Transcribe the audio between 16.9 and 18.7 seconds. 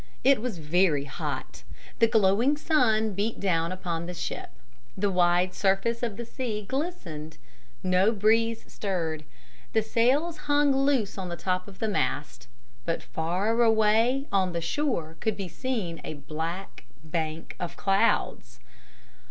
bank of clouds.